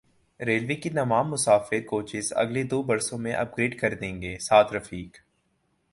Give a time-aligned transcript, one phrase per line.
[0.39, 4.73] railway کی تمام مسافر کوچز اگلے دو برسوں میں اپ گریڈ کر دیں گے سعد
[4.73, 5.17] رفیق